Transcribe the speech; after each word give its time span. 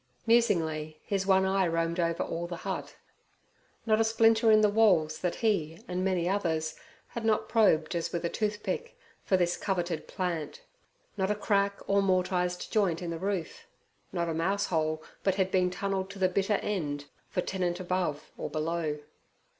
Musingly 0.25 0.99
his 1.03 1.27
one 1.27 1.45
eye 1.45 1.67
roamed 1.67 1.99
all 1.99 2.09
over 2.39 2.47
the 2.47 2.55
hut. 2.57 2.95
Not 3.85 4.01
a 4.01 4.03
splinter 4.03 4.49
in 4.51 4.61
the 4.61 4.67
walls 4.69 5.19
that 5.19 5.35
he, 5.35 5.77
and 5.87 6.03
many 6.03 6.27
others, 6.27 6.73
had 7.09 7.23
not 7.23 7.47
probed 7.47 7.93
as 7.93 8.11
with 8.11 8.25
a 8.25 8.27
tooth 8.29 8.63
pick, 8.63 8.97
for 9.23 9.37
this 9.37 9.55
coveted 9.57 10.07
'plant'; 10.07 10.63
not 11.17 11.29
a 11.29 11.35
crack 11.35 11.81
or 11.87 12.01
mortised 12.01 12.71
joint 12.73 13.03
in 13.03 13.11
the 13.11 13.19
roof; 13.19 13.67
not 14.11 14.27
a 14.27 14.33
mouse 14.33 14.65
hole 14.65 15.03
but 15.21 15.35
had 15.35 15.51
been 15.51 15.69
tunnelled 15.69 16.09
to 16.09 16.17
the 16.17 16.27
bitter 16.29 16.55
end, 16.63 17.05
for 17.29 17.41
tenant 17.41 17.79
above 17.79 18.31
or 18.39 18.49
below. 18.49 18.97